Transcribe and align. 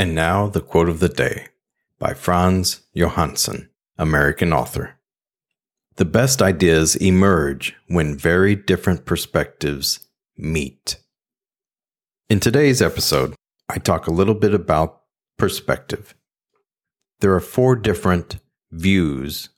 And 0.00 0.14
now, 0.14 0.46
the 0.46 0.62
quote 0.62 0.88
of 0.88 1.00
the 1.00 1.10
day 1.10 1.48
by 1.98 2.14
Frans 2.14 2.80
Johansson, 2.94 3.68
American 3.98 4.50
author. 4.50 4.98
The 5.96 6.06
best 6.06 6.40
ideas 6.40 6.96
emerge 6.96 7.76
when 7.86 8.16
very 8.16 8.56
different 8.56 9.04
perspectives 9.04 10.08
meet. 10.38 10.96
In 12.30 12.40
today's 12.40 12.80
episode, 12.80 13.34
I 13.68 13.76
talk 13.76 14.06
a 14.06 14.10
little 14.10 14.32
bit 14.34 14.54
about 14.54 15.02
perspective. 15.36 16.14
There 17.18 17.34
are 17.34 17.38
four 17.38 17.76
different 17.76 18.38
views 18.72 19.50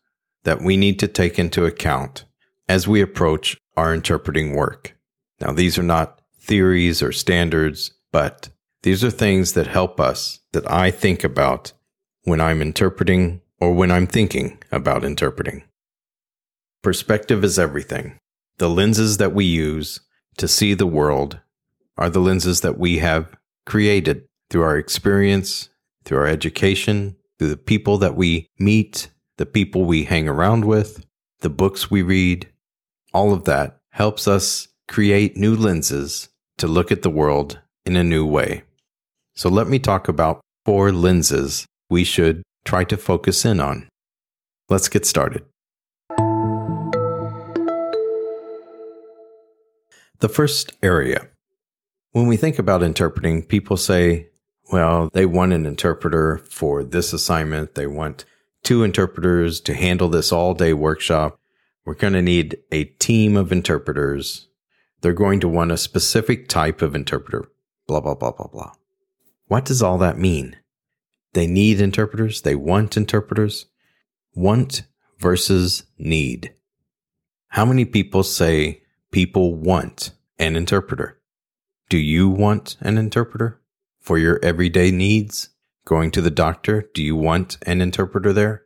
that 0.42 0.60
we 0.60 0.76
need 0.76 0.98
to 0.98 1.06
take 1.06 1.38
into 1.38 1.66
account 1.66 2.24
as 2.68 2.88
we 2.88 3.00
approach 3.00 3.56
our 3.76 3.94
interpreting 3.94 4.56
work. 4.56 4.96
Now, 5.40 5.52
these 5.52 5.78
are 5.78 5.84
not 5.84 6.20
theories 6.36 7.00
or 7.00 7.12
standards, 7.12 7.92
but 8.10 8.48
these 8.82 9.04
are 9.04 9.10
things 9.10 9.52
that 9.52 9.68
help 9.68 10.00
us 10.00 10.40
that 10.52 10.70
I 10.70 10.90
think 10.90 11.24
about 11.24 11.72
when 12.24 12.40
I'm 12.40 12.60
interpreting 12.60 13.40
or 13.60 13.72
when 13.72 13.90
I'm 13.90 14.06
thinking 14.06 14.58
about 14.72 15.04
interpreting. 15.04 15.62
Perspective 16.82 17.44
is 17.44 17.58
everything. 17.58 18.18
The 18.58 18.68
lenses 18.68 19.18
that 19.18 19.32
we 19.32 19.44
use 19.44 20.00
to 20.36 20.48
see 20.48 20.74
the 20.74 20.86
world 20.86 21.38
are 21.96 22.10
the 22.10 22.20
lenses 22.20 22.62
that 22.62 22.78
we 22.78 22.98
have 22.98 23.36
created 23.66 24.24
through 24.50 24.62
our 24.62 24.76
experience, 24.76 25.68
through 26.04 26.18
our 26.18 26.26
education, 26.26 27.16
through 27.38 27.48
the 27.48 27.56
people 27.56 27.98
that 27.98 28.16
we 28.16 28.48
meet, 28.58 29.08
the 29.38 29.46
people 29.46 29.84
we 29.84 30.04
hang 30.04 30.28
around 30.28 30.64
with, 30.64 31.04
the 31.40 31.50
books 31.50 31.90
we 31.90 32.02
read. 32.02 32.48
All 33.14 33.32
of 33.32 33.44
that 33.44 33.80
helps 33.90 34.26
us 34.26 34.68
create 34.88 35.36
new 35.36 35.54
lenses 35.54 36.28
to 36.58 36.66
look 36.66 36.90
at 36.90 37.02
the 37.02 37.10
world 37.10 37.60
in 37.86 37.96
a 37.96 38.04
new 38.04 38.26
way. 38.26 38.64
So 39.34 39.48
let 39.48 39.66
me 39.66 39.78
talk 39.78 40.08
about 40.08 40.40
four 40.64 40.92
lenses 40.92 41.66
we 41.88 42.04
should 42.04 42.42
try 42.64 42.84
to 42.84 42.96
focus 42.96 43.44
in 43.44 43.60
on. 43.60 43.88
Let's 44.68 44.88
get 44.88 45.06
started. 45.06 45.44
The 50.20 50.28
first 50.28 50.72
area. 50.82 51.28
When 52.12 52.26
we 52.26 52.36
think 52.36 52.58
about 52.58 52.82
interpreting, 52.82 53.42
people 53.42 53.76
say, 53.76 54.28
well, 54.70 55.10
they 55.12 55.26
want 55.26 55.52
an 55.52 55.66
interpreter 55.66 56.38
for 56.48 56.84
this 56.84 57.12
assignment. 57.12 57.74
They 57.74 57.86
want 57.86 58.24
two 58.62 58.84
interpreters 58.84 59.60
to 59.62 59.74
handle 59.74 60.08
this 60.08 60.30
all 60.30 60.54
day 60.54 60.74
workshop. 60.74 61.38
We're 61.84 61.94
going 61.94 62.12
to 62.12 62.22
need 62.22 62.58
a 62.70 62.84
team 62.84 63.36
of 63.36 63.50
interpreters. 63.50 64.48
They're 65.00 65.12
going 65.12 65.40
to 65.40 65.48
want 65.48 65.72
a 65.72 65.76
specific 65.76 66.48
type 66.48 66.80
of 66.82 66.94
interpreter. 66.94 67.48
Blah, 67.88 68.00
blah, 68.00 68.14
blah, 68.14 68.30
blah, 68.30 68.46
blah. 68.46 68.72
What 69.52 69.66
does 69.66 69.82
all 69.82 69.98
that 69.98 70.16
mean? 70.16 70.56
They 71.34 71.46
need 71.46 71.78
interpreters. 71.78 72.40
They 72.40 72.54
want 72.54 72.96
interpreters. 72.96 73.66
Want 74.34 74.84
versus 75.18 75.84
need. 75.98 76.54
How 77.48 77.66
many 77.66 77.84
people 77.84 78.22
say 78.22 78.80
people 79.10 79.54
want 79.54 80.12
an 80.38 80.56
interpreter? 80.56 81.20
Do 81.90 81.98
you 81.98 82.30
want 82.30 82.78
an 82.80 82.96
interpreter 82.96 83.60
for 84.00 84.16
your 84.16 84.40
everyday 84.42 84.90
needs? 84.90 85.50
Going 85.84 86.12
to 86.12 86.22
the 86.22 86.30
doctor, 86.30 86.88
do 86.94 87.02
you 87.02 87.14
want 87.14 87.58
an 87.66 87.82
interpreter 87.82 88.32
there? 88.32 88.62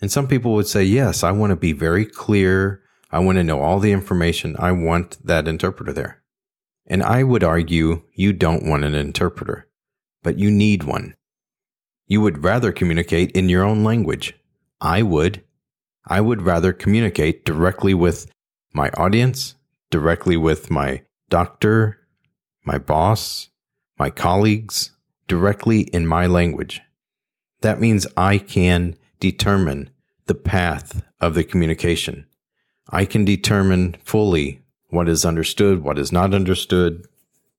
And 0.00 0.10
some 0.10 0.26
people 0.26 0.54
would 0.54 0.66
say, 0.66 0.82
yes, 0.82 1.22
I 1.22 1.30
want 1.30 1.50
to 1.50 1.56
be 1.56 1.72
very 1.72 2.04
clear. 2.04 2.82
I 3.12 3.20
want 3.20 3.36
to 3.36 3.44
know 3.44 3.60
all 3.60 3.78
the 3.78 3.92
information. 3.92 4.56
I 4.58 4.72
want 4.72 5.16
that 5.24 5.46
interpreter 5.46 5.92
there. 5.92 6.24
And 6.86 7.04
I 7.04 7.22
would 7.22 7.44
argue 7.44 8.02
you 8.14 8.32
don't 8.32 8.66
want 8.66 8.82
an 8.82 8.96
interpreter 8.96 9.68
but 10.24 10.38
you 10.38 10.50
need 10.50 10.82
one. 10.82 11.14
You 12.08 12.20
would 12.20 12.42
rather 12.42 12.72
communicate 12.72 13.30
in 13.32 13.48
your 13.48 13.62
own 13.62 13.84
language. 13.84 14.34
I 14.80 15.02
would. 15.02 15.44
I 16.08 16.20
would 16.20 16.42
rather 16.42 16.72
communicate 16.72 17.44
directly 17.44 17.94
with 17.94 18.26
my 18.72 18.90
audience, 18.90 19.54
directly 19.90 20.36
with 20.36 20.70
my 20.70 21.02
doctor, 21.30 22.00
my 22.64 22.78
boss, 22.78 23.50
my 23.98 24.10
colleagues, 24.10 24.90
directly 25.28 25.82
in 25.82 26.06
my 26.06 26.26
language. 26.26 26.80
That 27.60 27.80
means 27.80 28.06
I 28.16 28.38
can 28.38 28.96
determine 29.20 29.90
the 30.26 30.34
path 30.34 31.02
of 31.20 31.34
the 31.34 31.44
communication. 31.44 32.26
I 32.90 33.04
can 33.04 33.24
determine 33.24 33.96
fully 34.04 34.62
what 34.88 35.08
is 35.08 35.24
understood, 35.24 35.82
what 35.82 35.98
is 35.98 36.12
not 36.12 36.34
understood. 36.34 37.06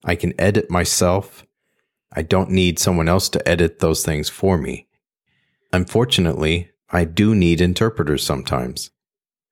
I 0.03 0.15
can 0.15 0.39
edit 0.39 0.69
myself 0.69 1.45
I 2.11 2.21
don't 2.21 2.49
need 2.49 2.79
someone 2.79 3.09
else 3.09 3.29
to 3.29 3.47
edit 3.47 3.79
those 3.79 4.03
things 4.03 4.29
for 4.29 4.57
me. 4.57 4.87
Unfortunately, 5.73 6.71
I 6.89 7.03
do 7.03 7.35
need 7.35 7.61
interpreters 7.61 8.23
sometimes 8.23 8.91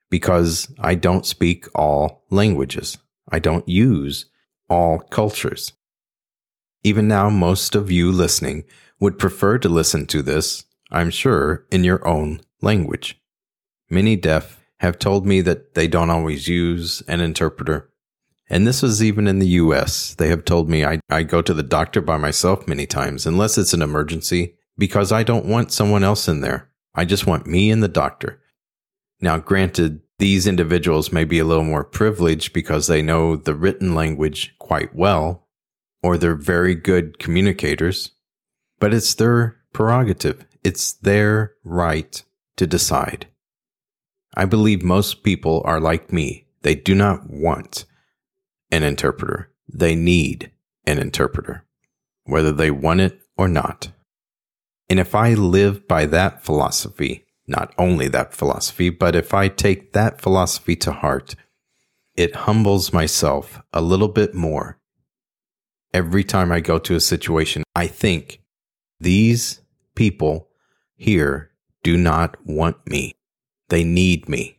because 0.09 0.74
I 0.80 0.96
don't 0.96 1.25
speak 1.25 1.66
all 1.75 2.24
languages. 2.30 2.97
I 3.30 3.40
don't 3.40 3.68
use 3.68 4.28
all 4.69 5.00
cultures. 5.00 5.74
Even 6.84 7.08
now, 7.08 7.30
most 7.30 7.75
of 7.75 7.92
you 7.92 8.12
listening 8.12 8.66
would 9.00 9.18
prefer 9.18 9.58
to 9.58 9.69
listen 9.69 10.06
to 10.08 10.22
this, 10.22 10.66
I'm 10.92 11.09
sure, 11.09 11.66
in 11.72 11.84
your 11.84 12.06
own 12.08 12.42
language. 12.62 13.19
Many 13.90 14.16
deaf 14.16 14.59
have 14.80 15.00
told 15.00 15.25
me 15.25 15.42
that 15.42 15.75
they 15.75 15.88
don't 15.88 16.09
always 16.09 16.47
use 16.47 17.02
an 17.08 17.19
interpreter 17.22 17.90
and 18.50 18.68
this 18.68 18.81
was 18.81 19.04
even 19.04 19.28
in 19.28 19.40
the 19.40 19.48
US. 19.48 20.14
They 20.16 20.28
have 20.28 20.46
told 20.46 20.70
me 20.70 20.86
I, 20.86 21.00
I 21.09 21.24
go 21.24 21.42
to 21.42 21.54
the 21.54 21.64
doctor 21.64 22.02
by 22.02 22.18
myself 22.18 22.68
many 22.68 22.86
times, 22.86 23.26
unless 23.26 23.58
it's 23.58 23.74
an 23.74 23.81
emergency, 23.81 24.56
because 24.78 25.12
I 25.12 25.24
don't 25.24 25.46
want 25.46 25.72
someone 25.72 26.04
else 26.04 26.28
in 26.28 26.42
there. 26.42 26.70
I 26.96 27.06
just 27.06 27.26
want 27.26 27.48
me 27.48 27.72
and 27.72 27.81
the 27.81 27.88
doctor. 27.88 28.42
Now, 29.22 29.38
granted, 29.38 30.02
these 30.20 30.46
individuals 30.46 31.12
may 31.12 31.24
be 31.24 31.40
a 31.40 31.46
little 31.46 31.64
more 31.64 31.84
privileged 31.84 32.54
because 32.54 32.88
they 32.88 33.02
know 33.02 33.36
the 33.36 33.56
written 33.56 33.96
language 33.96 34.56
quite 34.60 34.94
well, 34.96 35.48
or 36.02 36.18
they're 36.18 36.36
very 36.36 36.75
good 36.75 37.20
communicators, 37.20 38.12
but 38.80 38.94
it's 38.94 39.14
their 39.16 39.58
prerogative. 39.72 40.46
It's 40.64 40.94
their 40.94 41.54
right 41.64 42.24
to 42.58 42.68
decide. 42.68 43.28
I 44.36 44.46
believe 44.46 44.84
most 44.84 45.24
people 45.24 45.62
are 45.66 45.80
like 45.80 46.12
me. 46.12 46.48
They 46.62 46.75
do 46.75 46.96
not 46.96 47.30
want 47.30 47.86
an 48.73 48.81
interpreter. 48.81 49.51
They 49.72 49.94
need 49.94 50.51
an 50.85 50.97
interpreter, 50.97 51.63
whether 52.23 52.51
they 52.51 52.72
want 52.72 53.01
it 53.01 53.22
or 53.38 53.47
not. 53.47 53.91
And 54.89 55.00
if 55.00 55.13
I 55.13 55.35
live 55.35 55.88
by 55.88 56.07
that 56.07 56.44
philosophy, 56.44 57.25
not 57.47 57.73
only 57.78 58.07
that 58.07 58.33
philosophy, 58.33 58.89
but 58.89 59.16
if 59.16 59.33
I 59.33 59.47
take 59.47 59.94
that 59.94 60.19
philosophy 60.19 60.75
to 60.78 60.91
heart, 60.91 61.35
it 62.16 62.35
humbles 62.35 62.91
myself 62.91 63.62
a 63.72 63.81
little 63.81 64.07
bit 64.07 64.33
more. 64.33 64.79
Every 65.94 66.24
time 66.24 66.51
I 66.51 66.59
go 66.59 66.80
to 66.80 66.95
a 66.95 67.00
situation, 67.00 67.63
I 67.75 67.86
think 67.86 68.42
these 69.00 69.62
people 69.95 70.50
here 70.95 71.51
do 71.83 71.95
not 71.95 72.38
want 72.44 72.88
me. 72.88 73.13
They 73.69 73.83
need 73.83 74.27
me. 74.27 74.57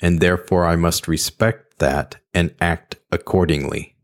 And 0.00 0.18
therefore 0.18 0.66
I 0.66 0.74
must 0.74 1.06
respect 1.06 1.78
that 1.78 2.16
and 2.34 2.54
act 2.60 2.91
accordingly. 3.12 3.94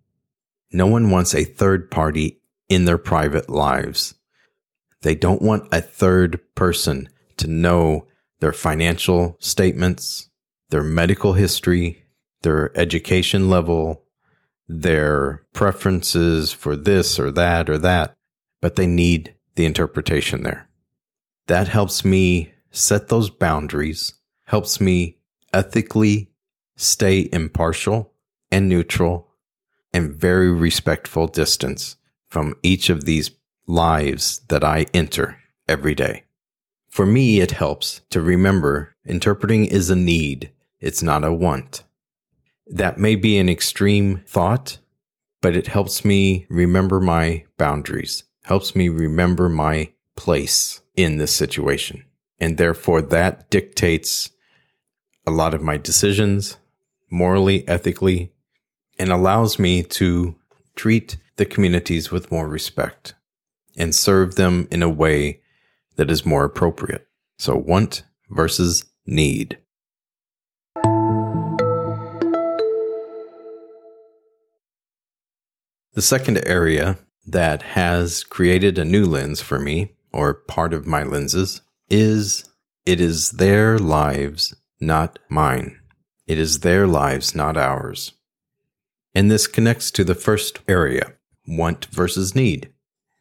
No 0.70 0.87
one 0.87 1.10
wants 1.10 1.34
a 1.34 1.44
third 1.44 1.90
party 1.90 2.40
in 2.69 2.84
their 2.84 2.99
private 2.99 3.49
lives. 3.49 4.14
They 5.02 5.14
don't 5.14 5.43
want 5.43 5.69
a 5.72 5.81
third 5.81 6.40
person 6.55 7.08
to 7.38 7.49
know 7.49 8.06
their 8.40 8.52
financial 8.52 9.37
statements, 9.40 10.28
their 10.70 10.82
medical 10.82 11.32
history, 11.32 12.05
their 12.43 12.76
education 12.78 13.49
level, 13.49 14.05
their 14.69 15.43
preferences 15.55 16.52
for 16.52 16.76
this 16.76 17.19
or 17.19 17.31
that 17.32 17.70
or 17.70 17.78
that, 17.78 18.14
but 18.60 18.76
they 18.76 18.87
need 18.87 19.34
the 19.55 19.64
interpretation 19.64 20.43
there. 20.43 20.69
That 21.46 21.69
helps 21.69 22.05
me 22.05 22.52
set 22.70 23.08
those 23.08 23.31
boundaries, 23.31 24.14
helps 24.44 24.81
me 24.81 25.16
ethically 25.55 26.31
stay 26.76 27.28
impartial 27.32 28.12
and 28.50 28.68
neutral 28.68 29.28
and 29.92 30.14
very 30.14 30.50
respectful 30.50 31.26
distance 31.26 31.96
from 32.28 32.54
each 32.62 32.90
of 32.90 33.04
these 33.04 33.30
lives 33.66 34.40
that 34.48 34.64
I 34.64 34.86
enter 34.92 35.38
every 35.66 35.94
day. 35.94 36.24
For 36.88 37.06
me, 37.06 37.40
it 37.40 37.52
helps 37.52 38.00
to 38.10 38.20
remember 38.20 38.94
interpreting 39.04 39.66
is 39.66 39.90
a 39.90 39.96
need. 39.96 40.50
It's 40.80 41.02
not 41.02 41.24
a 41.24 41.32
want. 41.32 41.84
That 42.66 42.98
may 42.98 43.14
be 43.14 43.38
an 43.38 43.48
extreme 43.48 44.22
thought, 44.26 44.78
but 45.40 45.56
it 45.56 45.68
helps 45.68 46.04
me 46.04 46.46
remember 46.48 47.00
my 47.00 47.44
boundaries, 47.56 48.24
helps 48.44 48.74
me 48.74 48.88
remember 48.88 49.48
my 49.48 49.92
place 50.16 50.80
in 50.96 51.18
this 51.18 51.32
situation. 51.32 52.04
And 52.40 52.56
therefore, 52.56 53.02
that 53.02 53.50
dictates 53.50 54.30
a 55.26 55.30
lot 55.30 55.54
of 55.54 55.62
my 55.62 55.76
decisions, 55.76 56.56
morally, 57.10 57.66
ethically, 57.68 58.32
and 58.98 59.10
allows 59.10 59.58
me 59.58 59.82
to 59.82 60.34
treat 60.76 61.16
the 61.36 61.44
communities 61.44 62.10
with 62.10 62.30
more 62.30 62.48
respect 62.48 63.14
and 63.76 63.94
serve 63.94 64.34
them 64.34 64.66
in 64.70 64.82
a 64.82 64.88
way 64.88 65.40
that 65.96 66.10
is 66.10 66.26
more 66.26 66.44
appropriate. 66.44 67.06
So, 67.38 67.56
want 67.56 68.02
versus 68.30 68.84
need. 69.06 69.58
The 75.94 76.02
second 76.02 76.46
area 76.46 76.98
that 77.26 77.62
has 77.62 78.22
created 78.24 78.78
a 78.78 78.84
new 78.84 79.04
lens 79.04 79.40
for 79.40 79.58
me, 79.58 79.92
or 80.12 80.34
part 80.34 80.72
of 80.72 80.86
my 80.86 81.02
lenses, 81.02 81.60
is 81.90 82.44
it 82.86 83.00
is 83.00 83.32
their 83.32 83.78
lives, 83.78 84.54
not 84.80 85.18
mine. 85.28 85.78
It 86.26 86.38
is 86.38 86.60
their 86.60 86.86
lives, 86.86 87.34
not 87.34 87.56
ours. 87.56 88.12
And 89.14 89.31
this 89.31 89.46
connects 89.46 89.90
to 89.93 90.05
the 90.05 90.14
first 90.14 90.60
area 90.69 91.14
want 91.46 91.87
versus 91.87 92.34
need. 92.34 92.72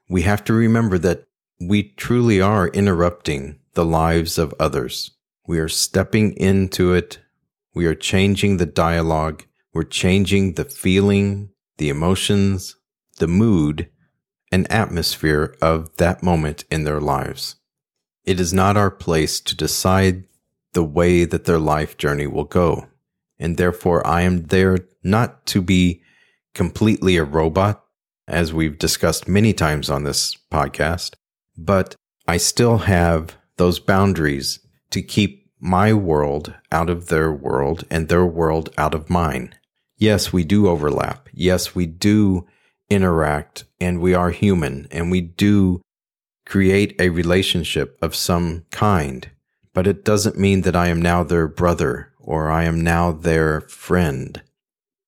We 0.10 0.24
have 0.24 0.44
to 0.46 0.54
remember 0.54 0.98
that 1.00 1.26
we 1.60 1.84
truly 1.84 2.40
are 2.42 2.68
interrupting 2.68 3.60
the 3.74 3.86
lives 3.86 4.38
of 4.38 4.54
others. 4.60 5.12
We 5.48 5.60
are 5.60 5.70
stepping 5.70 6.34
into 6.34 6.94
it. 6.94 7.20
We 7.74 7.86
are 7.86 7.96
changing 7.96 8.58
the 8.58 8.66
dialogue. 8.66 9.46
We're 9.74 9.84
changing 9.84 10.54
the 10.54 10.66
feeling, 10.66 11.50
the 11.78 11.90
emotions, 11.90 12.76
the 13.18 13.28
mood, 13.28 13.90
and 14.52 14.72
atmosphere 14.72 15.56
of 15.62 15.96
that 15.98 16.24
moment 16.24 16.66
in 16.70 16.84
their 16.84 17.02
lives. 17.02 17.56
It 18.24 18.40
is 18.40 18.54
not 18.54 18.78
our 18.78 18.92
place 18.92 19.40
to 19.42 19.56
decide 19.56 20.26
the 20.74 20.84
way 20.84 21.26
that 21.26 21.46
their 21.46 21.60
life 21.60 21.98
journey 21.98 22.28
will 22.28 22.44
go. 22.44 22.88
And 23.40 23.58
therefore, 23.58 24.06
I 24.06 24.22
am 24.22 24.46
there 24.46 24.80
not 25.04 25.46
to 25.48 25.62
be 25.62 26.02
completely 26.54 27.18
a 27.18 27.24
robot, 27.24 27.84
as 28.28 28.54
we've 28.54 28.78
discussed 28.78 29.28
many 29.28 29.54
times 29.54 29.90
on 29.90 30.04
this 30.04 30.36
podcast, 30.52 31.14
but 31.58 31.96
I 32.28 32.38
still 32.38 32.80
have 32.80 33.38
those 33.58 33.80
boundaries 33.80 34.60
to 34.92 35.02
keep 35.02 35.50
my 35.60 35.94
world 35.94 36.54
out 36.72 36.90
of 36.90 37.08
their 37.08 37.32
world 37.32 37.84
and 37.90 38.08
their 38.08 38.26
world 38.26 38.70
out 38.78 38.94
of 38.94 39.10
mine. 39.10 39.56
Yes, 39.98 40.32
we 40.32 40.44
do 40.44 40.68
overlap. 40.68 41.30
Yes, 41.34 41.74
we 41.74 41.86
do 41.86 42.46
interact 42.90 43.66
and 43.80 44.00
we 44.00 44.14
are 44.14 44.32
human 44.32 44.88
and 44.92 45.12
we 45.12 45.22
do 45.22 45.82
create 46.46 46.96
a 47.00 47.10
relationship 47.10 47.98
of 48.02 48.16
some 48.16 48.66
kind, 48.72 49.30
but 49.74 49.88
it 49.88 50.06
doesn't 50.06 50.38
mean 50.38 50.62
that 50.62 50.76
I 50.76 50.88
am 50.88 51.02
now 51.02 51.24
their 51.24 51.48
brother 51.48 52.14
or 52.28 52.52
I 52.52 52.66
am 52.66 52.82
now 52.82 53.14
their 53.14 53.62
friend. 53.62 54.42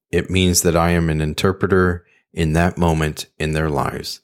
It 0.10 0.30
means 0.30 0.62
that 0.62 0.77
I 0.77 0.92
am 0.92 1.10
an 1.10 1.19
interpreter 1.19 2.06
in 2.31 2.54
that 2.54 2.77
moment 2.77 3.27
in 3.38 3.51
their 3.51 3.69
lives. 3.69 4.21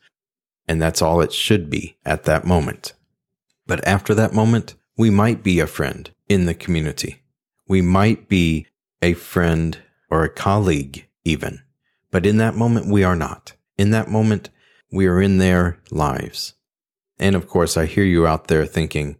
And 0.66 0.82
that's 0.82 1.02
all 1.02 1.20
it 1.20 1.34
should 1.34 1.70
be 1.70 1.98
at 2.06 2.24
that 2.24 2.46
moment. 2.46 2.94
But 3.68 3.86
after 3.86 4.16
that 4.16 4.34
moment, 4.34 4.76
we 4.98 5.10
might 5.10 5.44
be 5.44 5.60
a 5.60 5.68
friend 5.68 6.10
in 6.30 6.46
the 6.46 6.54
community. 6.54 7.22
We 7.68 7.82
might 7.82 8.30
be 8.30 8.66
a 9.02 9.14
friend 9.14 9.78
or 10.10 10.24
a 10.24 10.30
colleague 10.30 11.06
even. 11.26 11.64
But 12.12 12.26
in 12.26 12.38
that 12.38 12.56
moment, 12.56 12.88
we 12.88 13.04
are 13.04 13.16
not. 13.16 13.54
In 13.78 13.92
that 13.92 14.10
moment, 14.10 14.50
we 14.90 15.06
are 15.08 15.22
in 15.22 15.38
their 15.38 15.82
lives. 15.92 16.54
And 17.20 17.36
of 17.36 17.50
course, 17.50 17.76
I 17.76 17.88
hear 17.88 18.06
you 18.06 18.26
out 18.26 18.48
there 18.48 18.66
thinking, 18.66 19.18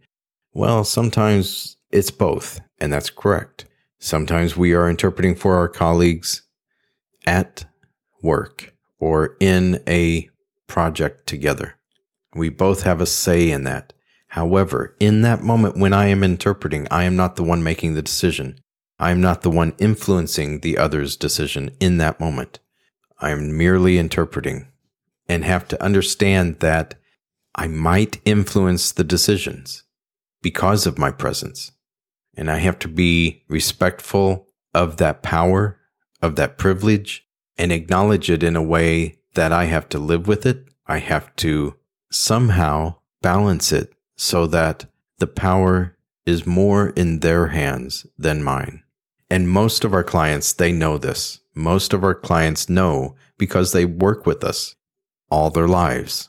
well, 0.54 0.82
sometimes 0.82 1.75
it's 1.96 2.10
both. 2.10 2.60
And 2.78 2.92
that's 2.92 3.10
correct. 3.10 3.64
Sometimes 3.98 4.56
we 4.56 4.74
are 4.74 4.88
interpreting 4.88 5.34
for 5.34 5.56
our 5.56 5.68
colleagues 5.68 6.42
at 7.26 7.64
work 8.22 8.74
or 8.98 9.36
in 9.40 9.82
a 9.88 10.28
project 10.66 11.26
together. 11.26 11.76
We 12.34 12.50
both 12.50 12.82
have 12.82 13.00
a 13.00 13.06
say 13.06 13.50
in 13.50 13.64
that. 13.64 13.94
However, 14.28 14.94
in 15.00 15.22
that 15.22 15.42
moment 15.42 15.78
when 15.78 15.94
I 15.94 16.08
am 16.08 16.22
interpreting, 16.22 16.86
I 16.90 17.04
am 17.04 17.16
not 17.16 17.36
the 17.36 17.42
one 17.42 17.62
making 17.62 17.94
the 17.94 18.02
decision. 18.02 18.60
I 18.98 19.10
am 19.10 19.20
not 19.20 19.42
the 19.42 19.50
one 19.50 19.74
influencing 19.78 20.60
the 20.60 20.76
other's 20.76 21.16
decision 21.16 21.70
in 21.80 21.96
that 21.98 22.20
moment. 22.20 22.58
I 23.18 23.30
am 23.30 23.56
merely 23.56 23.96
interpreting 23.96 24.68
and 25.28 25.44
have 25.44 25.66
to 25.68 25.82
understand 25.82 26.60
that 26.60 26.96
I 27.54 27.68
might 27.68 28.20
influence 28.26 28.92
the 28.92 29.04
decisions 29.04 29.84
because 30.42 30.86
of 30.86 30.98
my 30.98 31.10
presence. 31.10 31.72
And 32.36 32.50
I 32.50 32.58
have 32.58 32.78
to 32.80 32.88
be 32.88 33.42
respectful 33.48 34.46
of 34.74 34.98
that 34.98 35.22
power, 35.22 35.80
of 36.20 36.36
that 36.36 36.58
privilege, 36.58 37.26
and 37.56 37.72
acknowledge 37.72 38.30
it 38.30 38.42
in 38.42 38.56
a 38.56 38.62
way 38.62 39.18
that 39.34 39.52
I 39.52 39.64
have 39.64 39.88
to 39.90 39.98
live 39.98 40.28
with 40.28 40.44
it. 40.44 40.68
I 40.86 40.98
have 40.98 41.34
to 41.36 41.76
somehow 42.10 42.96
balance 43.22 43.72
it 43.72 43.94
so 44.16 44.46
that 44.48 44.86
the 45.18 45.26
power 45.26 45.96
is 46.26 46.46
more 46.46 46.90
in 46.90 47.20
their 47.20 47.48
hands 47.48 48.06
than 48.18 48.42
mine. 48.42 48.82
And 49.30 49.48
most 49.48 49.84
of 49.84 49.94
our 49.94 50.04
clients, 50.04 50.52
they 50.52 50.72
know 50.72 50.98
this. 50.98 51.40
Most 51.54 51.92
of 51.92 52.04
our 52.04 52.14
clients 52.14 52.68
know 52.68 53.16
because 53.38 53.72
they 53.72 53.84
work 53.84 54.26
with 54.26 54.44
us 54.44 54.74
all 55.30 55.50
their 55.50 55.68
lives. 55.68 56.28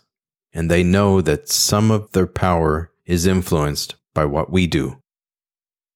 And 0.54 0.71
they 0.71 0.83
know 0.83 1.21
that 1.21 1.50
some 1.50 1.92
of 1.92 2.12
their 2.13 2.27
power 2.27 2.92
is 3.06 3.27
influenced 3.27 3.95
by 4.13 4.25
what 4.25 4.51
we 4.51 4.65
do. 4.65 5.01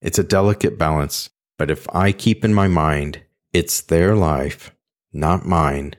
It's 0.02 0.18
a 0.18 0.24
delicate 0.24 0.80
balance, 0.80 1.30
but 1.60 1.70
if 1.70 1.88
I 1.94 2.12
keep 2.12 2.44
in 2.44 2.54
my 2.54 2.68
mind 2.68 3.22
it's 3.54 3.82
their 3.82 4.16
life 4.16 4.72
not 5.14 5.46
mine, 5.46 5.94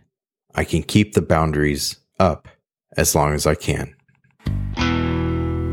I 0.55 0.65
can 0.65 0.83
keep 0.83 1.13
the 1.13 1.23
boundaries 1.23 1.99
up 2.19 2.49
as 2.97 3.15
long 3.15 3.35
as 3.35 3.47
I 3.47 3.55
can. 3.55 3.95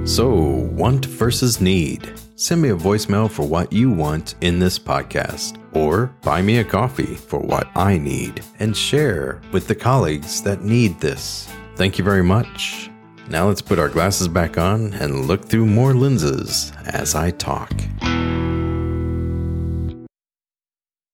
So, 0.05 0.29
want 0.29 1.05
versus 1.05 1.61
need. 1.61 2.11
Send 2.35 2.61
me 2.61 2.69
a 2.69 2.75
voicemail 2.75 3.29
for 3.29 3.47
what 3.47 3.71
you 3.71 3.89
want 3.91 4.35
in 4.41 4.59
this 4.59 4.77
podcast, 4.77 5.57
or 5.75 6.07
buy 6.21 6.41
me 6.41 6.57
a 6.57 6.63
coffee 6.63 7.15
for 7.15 7.39
what 7.39 7.67
I 7.75 7.97
need, 7.97 8.41
and 8.59 8.75
share 8.75 9.41
with 9.51 9.67
the 9.67 9.75
colleagues 9.75 10.41
that 10.43 10.63
need 10.63 10.99
this. 10.99 11.47
Thank 11.75 11.97
you 11.97 12.03
very 12.03 12.23
much. 12.23 12.89
Now 13.29 13.47
let's 13.47 13.61
put 13.61 13.79
our 13.79 13.89
glasses 13.89 14.27
back 14.27 14.57
on 14.57 14.93
and 14.93 15.27
look 15.27 15.45
through 15.45 15.67
more 15.67 15.93
lenses 15.93 16.73
as 16.87 17.13
I 17.13 17.31
talk. 17.31 17.71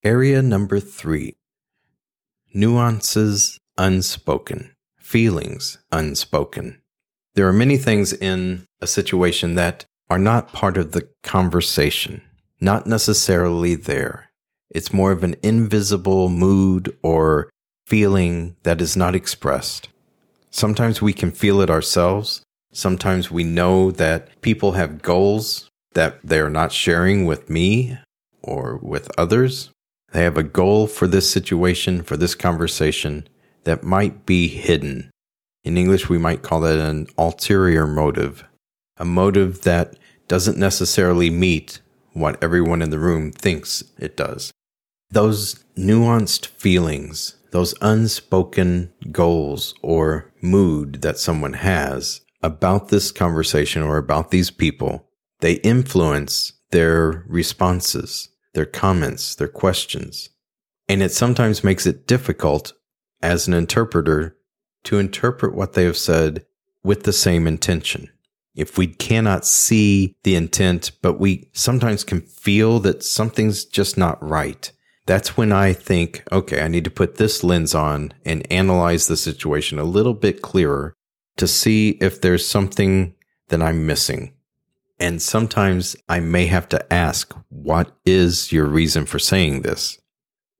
Area 0.05 0.43
number 0.43 0.79
three 0.79 1.33
nuances 2.53 3.57
unspoken, 3.75 4.75
feelings 4.99 5.79
unspoken. 5.91 6.79
There 7.33 7.47
are 7.47 7.51
many 7.51 7.77
things 7.77 8.13
in 8.13 8.67
a 8.79 8.85
situation 8.85 9.55
that 9.55 9.83
are 10.07 10.19
not 10.19 10.53
part 10.53 10.77
of 10.77 10.91
the 10.91 11.09
conversation, 11.23 12.21
not 12.61 12.85
necessarily 12.85 13.73
there. 13.73 14.29
It's 14.69 14.93
more 14.93 15.11
of 15.11 15.23
an 15.23 15.37
invisible 15.41 16.29
mood 16.29 16.95
or 17.01 17.49
feeling 17.87 18.57
that 18.61 18.81
is 18.81 18.95
not 18.95 19.15
expressed. 19.15 19.89
Sometimes 20.51 21.01
we 21.01 21.13
can 21.13 21.31
feel 21.31 21.61
it 21.61 21.71
ourselves. 21.71 22.43
Sometimes 22.71 23.31
we 23.31 23.43
know 23.43 23.89
that 23.89 24.39
people 24.41 24.73
have 24.73 25.01
goals 25.01 25.67
that 25.95 26.19
they're 26.23 26.51
not 26.51 26.71
sharing 26.71 27.25
with 27.25 27.49
me 27.49 27.97
or 28.43 28.77
with 28.83 29.09
others. 29.17 29.71
They 30.15 30.23
have 30.23 30.37
a 30.37 30.43
goal 30.43 30.87
for 30.87 31.07
this 31.07 31.29
situation, 31.29 32.01
for 32.01 32.15
this 32.15 32.35
conversation 32.35 33.27
that 33.65 33.83
might 33.83 34.25
be 34.25 34.47
hidden. 34.47 35.11
In 35.65 35.77
English, 35.77 36.07
we 36.07 36.17
might 36.17 36.41
call 36.41 36.61
that 36.61 36.79
an 36.79 37.07
ulterior 37.17 37.85
motive, 37.85 38.45
a 38.95 39.03
motive 39.03 39.63
that 39.63 39.97
doesn't 40.29 40.57
necessarily 40.57 41.29
meet 41.29 41.81
what 42.13 42.41
everyone 42.41 42.81
in 42.81 42.91
the 42.91 42.97
room 42.97 43.33
thinks 43.33 43.83
it 43.99 44.15
does. 44.15 44.53
Those 45.09 45.65
nuanced 45.77 46.45
feelings, 46.45 47.35
those 47.51 47.75
unspoken 47.81 48.93
goals 49.11 49.75
or 49.81 50.31
mood 50.41 51.01
that 51.01 51.19
someone 51.19 51.55
has 51.55 52.21
about 52.41 52.87
this 52.87 53.11
conversation 53.11 53.83
or 53.83 53.97
about 53.97 54.31
these 54.31 54.49
people, 54.49 55.09
they 55.41 55.55
influence 55.55 56.53
their 56.71 57.25
responses 57.27 58.29
their 58.55 58.65
comments, 58.65 59.35
their 59.35 59.47
questions. 59.47 60.29
And 60.89 61.03
it 61.03 61.11
sometimes 61.11 61.63
makes 61.63 61.85
it 61.85 62.07
difficult 62.07 62.73
as 63.21 63.47
an 63.47 63.53
interpreter 63.53 64.37
to 64.85 64.99
interpret 64.99 65.55
what 65.55 65.73
they 65.73 65.83
have 65.83 65.97
said 65.97 66.45
with 66.83 67.03
the 67.03 67.13
same 67.13 67.47
intention. 67.47 68.09
If 68.55 68.77
we 68.77 68.87
cannot 68.87 69.45
see 69.45 70.15
the 70.23 70.35
intent, 70.35 70.91
but 71.01 71.19
we 71.19 71.49
sometimes 71.53 72.03
can 72.03 72.21
feel 72.21 72.79
that 72.79 73.03
something's 73.03 73.65
just 73.65 73.97
not 73.97 74.21
right, 74.23 74.71
that's 75.05 75.35
when 75.35 75.51
I 75.51 75.73
think, 75.73 76.23
okay, 76.31 76.61
I 76.61 76.67
need 76.67 76.85
to 76.85 76.91
put 76.91 77.17
this 77.17 77.43
lens 77.43 77.75
on 77.75 78.13
and 78.23 78.49
analyze 78.51 79.07
the 79.07 79.17
situation 79.17 79.77
a 79.77 79.83
little 79.83 80.13
bit 80.13 80.41
clearer 80.41 80.95
to 81.37 81.47
see 81.47 81.91
if 82.01 82.21
there's 82.21 82.47
something 82.47 83.13
that 83.49 83.61
I'm 83.61 83.85
missing. 83.85 84.34
And 84.99 85.21
sometimes 85.21 85.95
I 86.07 86.19
may 86.19 86.45
have 86.45 86.69
to 86.69 86.93
ask, 86.93 87.33
what 87.49 87.95
is 88.05 88.51
your 88.51 88.65
reason 88.65 89.05
for 89.05 89.19
saying 89.19 89.61
this? 89.61 89.99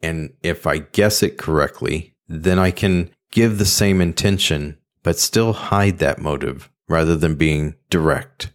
And 0.02 0.34
if 0.44 0.68
I 0.68 0.80
guess 0.80 1.24
it 1.24 1.38
correctly, 1.38 2.16
then 2.28 2.60
I 2.60 2.72
can 2.72 3.12
give 3.32 3.58
the 3.58 3.66
same 3.66 4.02
intention, 4.02 4.78
but 5.04 5.18
still 5.18 5.54
hide 5.54 6.00
that 6.00 6.20
motive 6.20 6.70
rather 6.88 7.16
than 7.16 7.36
being 7.36 7.76
direct. 7.90 8.52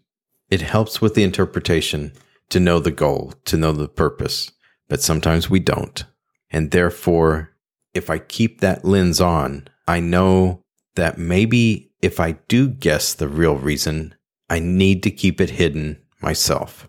It 0.50 0.60
helps 0.60 1.00
with 1.00 1.14
the 1.14 1.22
interpretation 1.22 2.12
to 2.50 2.60
know 2.60 2.78
the 2.78 2.90
goal, 2.90 3.32
to 3.46 3.56
know 3.56 3.72
the 3.72 3.88
purpose 3.88 4.52
but 4.90 5.00
sometimes 5.00 5.48
we 5.48 5.60
don't. 5.60 6.04
And 6.50 6.72
therefore, 6.72 7.52
if 7.94 8.10
I 8.10 8.18
keep 8.18 8.60
that 8.60 8.84
lens 8.84 9.20
on, 9.20 9.68
I 9.88 10.00
know 10.00 10.64
that 10.96 11.16
maybe 11.16 11.92
if 12.02 12.20
I 12.20 12.32
do 12.48 12.68
guess 12.68 13.14
the 13.14 13.28
real 13.28 13.56
reason, 13.56 14.14
I 14.50 14.58
need 14.58 15.04
to 15.04 15.12
keep 15.12 15.40
it 15.40 15.50
hidden 15.50 16.02
myself 16.20 16.88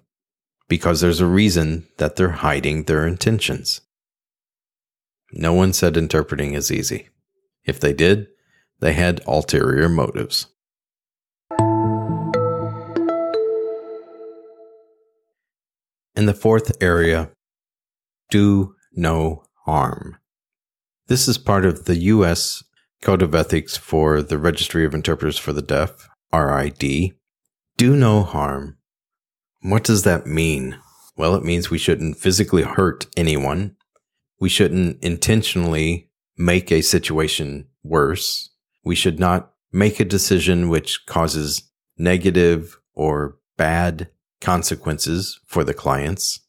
because 0.68 1.00
there's 1.00 1.22
a 1.22 1.28
reason 1.28 1.88
that 1.98 2.16
they're 2.16 2.30
hiding 2.30 2.86
their 2.86 3.06
intentions. 3.06 3.82
No 5.32 5.54
one 5.54 5.72
said 5.72 5.96
interpreting 5.96 6.56
is 6.56 6.72
easy. 6.72 7.10
If 7.64 7.80
they 7.80 7.94
did, 7.94 8.30
they 8.80 8.94
had 8.94 9.22
ulterior 9.28 9.90
motives. 9.90 10.48
In 16.16 16.26
the 16.26 16.34
fourth 16.34 16.72
area, 16.82 17.30
do 18.32 18.74
no 18.92 19.44
harm. 19.66 20.18
This 21.06 21.28
is 21.28 21.38
part 21.38 21.66
of 21.66 21.86
the 21.86 21.98
U.S. 21.98 22.64
Code 23.04 23.22
of 23.22 23.36
Ethics 23.36 23.78
for 23.78 24.24
the 24.24 24.40
Registry 24.40 24.84
of 24.84 24.96
Interpreters 24.96 25.38
for 25.38 25.54
the 25.54 25.62
Deaf, 25.62 26.10
RID. 26.34 27.14
Do 27.78 27.96
no 27.96 28.24
harm. 28.24 28.78
What 29.62 29.84
does 29.84 30.04
that 30.04 30.26
mean? 30.26 30.78
Well, 31.18 31.36
it 31.36 31.44
means 31.44 31.70
we 31.70 31.78
shouldn't 31.78 32.18
physically 32.18 32.64
hurt 32.64 33.08
anyone. 33.16 33.76
We 34.40 34.50
shouldn't 34.50 35.04
intentionally 35.04 36.10
make 36.38 36.72
a 36.72 36.82
situation 36.82 37.68
worse. 37.84 38.50
We 38.84 38.96
should 38.96 39.20
not 39.20 39.54
make 39.72 40.00
a 40.00 40.06
decision 40.06 40.70
which 40.70 41.06
causes 41.06 41.72
negative 41.98 42.80
or 42.94 43.38
bad 43.58 44.10
consequences 44.40 45.40
for 45.46 45.64
the 45.64 45.74
clients. 45.74 46.40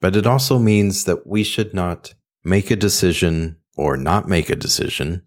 But 0.00 0.16
it 0.16 0.26
also 0.26 0.58
means 0.58 1.04
that 1.04 1.26
we 1.26 1.42
should 1.42 1.74
not 1.74 2.14
make 2.44 2.70
a 2.70 2.76
decision 2.76 3.56
or 3.76 3.96
not 3.96 4.28
make 4.28 4.50
a 4.50 4.56
decision 4.56 5.22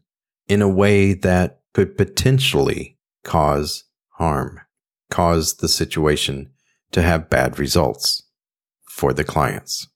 in 0.47 0.61
a 0.61 0.69
way 0.69 1.13
that 1.13 1.61
could 1.73 1.97
potentially 1.97 2.97
cause 3.23 3.83
harm, 4.11 4.61
cause 5.09 5.55
the 5.55 5.67
situation 5.67 6.51
to 6.91 7.01
have 7.01 7.29
bad 7.29 7.59
results 7.59 8.23
for 8.89 9.13
the 9.13 9.23
clients. 9.23 9.87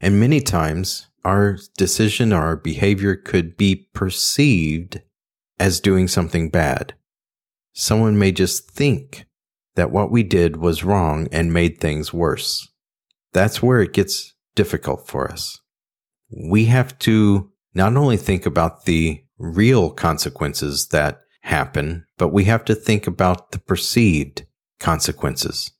And 0.00 0.18
many 0.18 0.40
times 0.40 1.08
our 1.24 1.58
decision 1.76 2.32
or 2.32 2.42
our 2.42 2.56
behavior 2.56 3.14
could 3.14 3.56
be 3.56 3.88
perceived 3.94 5.00
as 5.58 5.80
doing 5.80 6.08
something 6.08 6.48
bad. 6.48 6.94
Someone 7.72 8.18
may 8.18 8.32
just 8.32 8.70
think 8.70 9.26
that 9.76 9.92
what 9.92 10.10
we 10.10 10.22
did 10.22 10.56
was 10.56 10.84
wrong 10.84 11.28
and 11.30 11.52
made 11.52 11.80
things 11.80 12.12
worse 12.12 12.68
that's 13.32 13.62
where 13.62 13.80
it 13.80 13.92
gets 13.92 14.34
difficult 14.54 15.06
for 15.06 15.30
us. 15.30 15.60
We 16.30 16.66
have 16.66 16.98
to 17.00 17.50
not 17.74 17.96
only 17.96 18.16
think 18.16 18.46
about 18.46 18.84
the 18.84 19.22
real 19.38 19.90
consequences 19.90 20.88
that 20.88 21.20
happen, 21.42 22.06
but 22.18 22.28
we 22.28 22.44
have 22.44 22.64
to 22.64 22.74
think 22.74 23.06
about 23.06 23.52
the 23.52 23.58
perceived 23.58 24.46
consequences. 24.80 25.72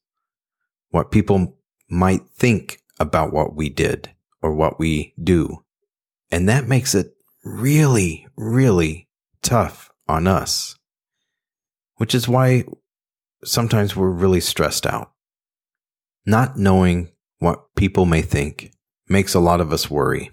What 0.91 1.11
people 1.11 1.59
might 1.89 2.29
think 2.29 2.81
about 2.99 3.33
what 3.33 3.55
we 3.55 3.69
did 3.69 4.11
or 4.41 4.55
what 4.55 4.79
we 4.79 5.15
do. 5.23 5.65
And 6.31 6.49
that 6.49 6.69
makes 6.69 6.95
it 6.95 7.15
really, 7.45 8.27
really 8.37 9.09
tough 9.43 9.91
on 10.09 10.27
us, 10.27 10.77
which 11.97 12.15
is 12.15 12.29
why 12.29 12.65
sometimes 13.45 13.97
we're 13.97 14.11
really 14.11 14.41
stressed 14.41 14.87
out. 14.87 15.13
Not 16.25 16.57
knowing 16.57 17.11
what 17.39 17.75
people 17.75 18.07
may 18.07 18.23
think 18.23 18.73
makes 19.09 19.35
a 19.35 19.41
lot 19.41 19.61
of 19.61 19.73
us 19.73 19.91
worry, 19.91 20.31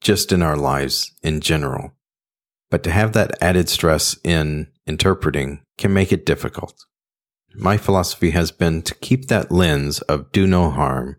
just 0.00 0.32
in 0.32 0.42
our 0.42 0.56
lives 0.56 1.12
in 1.22 1.40
general. 1.40 1.95
But 2.70 2.82
to 2.84 2.90
have 2.90 3.12
that 3.12 3.40
added 3.40 3.68
stress 3.68 4.18
in 4.24 4.68
interpreting 4.86 5.62
can 5.78 5.92
make 5.92 6.12
it 6.12 6.26
difficult. 6.26 6.84
My 7.54 7.76
philosophy 7.76 8.30
has 8.30 8.50
been 8.50 8.82
to 8.82 8.94
keep 8.96 9.28
that 9.28 9.52
lens 9.52 10.00
of 10.02 10.32
do 10.32 10.46
no 10.46 10.70
harm, 10.70 11.16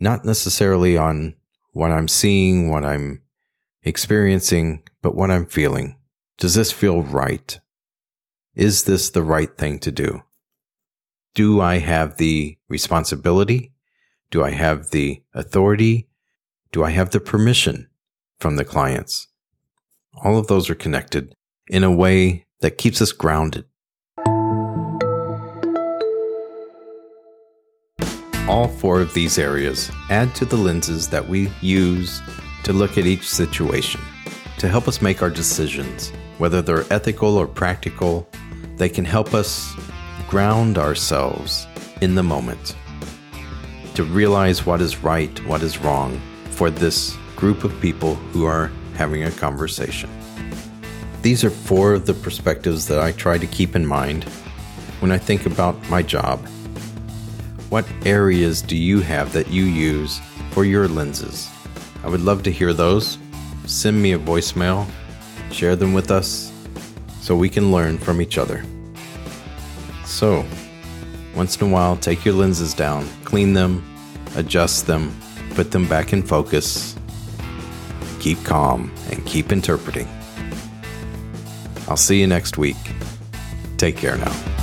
not 0.00 0.24
necessarily 0.24 0.96
on 0.96 1.34
what 1.72 1.90
I'm 1.90 2.08
seeing, 2.08 2.70
what 2.70 2.84
I'm 2.84 3.22
experiencing, 3.82 4.82
but 5.00 5.14
what 5.14 5.30
I'm 5.30 5.46
feeling. 5.46 5.96
Does 6.36 6.54
this 6.54 6.72
feel 6.72 7.02
right? 7.02 7.58
Is 8.54 8.84
this 8.84 9.10
the 9.10 9.22
right 9.22 9.56
thing 9.56 9.78
to 9.80 9.92
do? 9.92 10.22
Do 11.34 11.60
I 11.60 11.78
have 11.78 12.16
the 12.16 12.58
responsibility 12.68 13.72
do 14.30 14.44
I 14.44 14.50
have 14.50 14.90
the 14.90 15.22
authority? 15.32 16.08
Do 16.72 16.84
I 16.84 16.90
have 16.90 17.10
the 17.10 17.20
permission 17.20 17.88
from 18.38 18.56
the 18.56 18.64
clients? 18.64 19.28
All 20.14 20.38
of 20.38 20.46
those 20.46 20.68
are 20.68 20.74
connected 20.74 21.34
in 21.68 21.84
a 21.84 21.90
way 21.90 22.44
that 22.60 22.78
keeps 22.78 23.00
us 23.00 23.12
grounded. 23.12 23.64
All 28.48 28.68
four 28.68 29.00
of 29.00 29.12
these 29.14 29.38
areas 29.38 29.90
add 30.10 30.34
to 30.36 30.44
the 30.44 30.56
lenses 30.56 31.08
that 31.08 31.28
we 31.28 31.50
use 31.60 32.22
to 32.64 32.72
look 32.72 32.96
at 32.96 33.06
each 33.06 33.28
situation. 33.28 34.00
To 34.58 34.68
help 34.68 34.88
us 34.88 35.02
make 35.02 35.22
our 35.22 35.30
decisions, 35.30 36.10
whether 36.38 36.62
they're 36.62 36.90
ethical 36.90 37.36
or 37.36 37.46
practical, 37.46 38.28
they 38.76 38.88
can 38.88 39.04
help 39.04 39.34
us 39.34 39.74
ground 40.28 40.78
ourselves 40.78 41.66
in 42.00 42.14
the 42.14 42.22
moment 42.22 42.74
to 43.94 44.04
realize 44.04 44.64
what 44.64 44.80
is 44.80 44.98
right, 44.98 45.44
what 45.44 45.60
is 45.60 45.78
wrong 45.78 46.20
for 46.50 46.70
this 46.70 47.16
group 47.34 47.64
of 47.64 47.80
people 47.80 48.14
who 48.14 48.44
are 48.44 48.70
having 48.98 49.22
a 49.22 49.30
conversation. 49.30 50.10
These 51.22 51.44
are 51.44 51.50
four 51.50 51.94
of 51.94 52.04
the 52.04 52.14
perspectives 52.14 52.88
that 52.88 52.98
I 52.98 53.12
try 53.12 53.38
to 53.38 53.46
keep 53.46 53.76
in 53.76 53.86
mind 53.86 54.24
when 54.98 55.12
I 55.12 55.18
think 55.18 55.46
about 55.46 55.88
my 55.88 56.02
job. 56.02 56.44
What 57.70 57.86
areas 58.04 58.60
do 58.60 58.76
you 58.76 59.00
have 59.02 59.32
that 59.34 59.48
you 59.48 59.62
use 59.62 60.20
for 60.50 60.64
your 60.64 60.88
lenses? 60.88 61.48
I 62.02 62.08
would 62.08 62.22
love 62.22 62.42
to 62.42 62.50
hear 62.50 62.72
those. 62.72 63.18
Send 63.66 64.02
me 64.02 64.14
a 64.14 64.18
voicemail, 64.18 64.84
share 65.52 65.76
them 65.76 65.94
with 65.94 66.10
us 66.10 66.52
so 67.20 67.36
we 67.36 67.48
can 67.48 67.70
learn 67.70 67.98
from 67.98 68.20
each 68.20 68.36
other. 68.36 68.64
So, 70.04 70.44
once 71.36 71.56
in 71.60 71.68
a 71.68 71.70
while, 71.70 71.96
take 71.96 72.24
your 72.24 72.34
lenses 72.34 72.74
down, 72.74 73.06
clean 73.22 73.52
them, 73.52 73.84
adjust 74.34 74.88
them, 74.88 75.14
put 75.54 75.70
them 75.70 75.86
back 75.86 76.12
in 76.12 76.24
focus, 76.24 76.97
keep 78.28 78.44
calm, 78.44 78.92
and 79.10 79.24
keep 79.24 79.52
interpreting. 79.52 80.06
I'll 81.88 81.96
see 81.96 82.20
you 82.20 82.26
next 82.26 82.58
week. 82.58 82.76
Take 83.78 83.96
care 83.96 84.18
now. 84.18 84.57